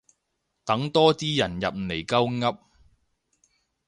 [0.65, 2.57] 等多啲人入嚟鳩噏